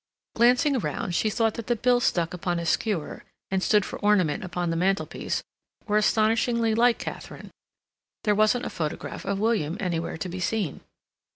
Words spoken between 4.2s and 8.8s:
upon the mantelpiece were astonishingly like Katharine, There wasn't a